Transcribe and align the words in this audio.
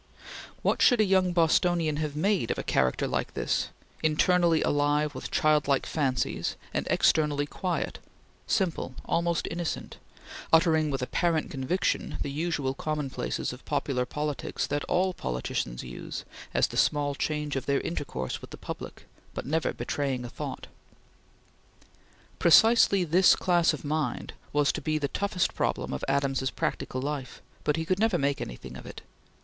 What 0.63 0.81
should 0.81 0.99
a 0.99 1.03
young 1.05 1.31
Bostonian 1.31 1.97
have 1.97 2.15
made 2.15 2.49
of 2.49 2.57
a 2.57 2.63
character 2.63 3.07
like 3.07 3.35
this, 3.35 3.69
internally 4.01 4.63
alive 4.63 5.13
with 5.13 5.29
childlike 5.29 5.85
fancies, 5.85 6.55
and 6.73 6.87
externally 6.89 7.45
quiet, 7.45 7.99
simple, 8.47 8.95
almost 9.05 9.47
innocent; 9.51 9.97
uttering 10.51 10.89
with 10.89 11.03
apparent 11.03 11.51
conviction 11.51 12.17
the 12.23 12.31
usual 12.31 12.73
commonplaces 12.73 13.53
of 13.53 13.63
popular 13.65 14.07
politics 14.07 14.65
that 14.65 14.83
all 14.85 15.13
politicians 15.13 15.83
use 15.83 16.25
as 16.51 16.65
the 16.65 16.77
small 16.77 17.13
change 17.13 17.55
of 17.55 17.67
their 17.67 17.81
intercourse 17.81 18.41
with 18.41 18.49
the 18.49 18.57
public; 18.57 19.05
but 19.35 19.45
never 19.45 19.71
betraying 19.71 20.25
a 20.25 20.29
thought? 20.29 20.65
Precisely 22.39 23.03
this 23.03 23.35
class 23.35 23.71
of 23.71 23.85
mind 23.85 24.33
was 24.51 24.71
to 24.71 24.81
be 24.81 24.97
the 24.97 25.09
toughest 25.09 25.53
problem 25.53 25.93
of 25.93 26.03
Adams's 26.07 26.49
practical 26.49 27.03
life, 27.03 27.39
but 27.63 27.75
he 27.75 27.85
could 27.85 27.99
never 27.99 28.17
make 28.17 28.41
anything 28.41 28.75
of 28.75 28.87
it. 28.87 29.01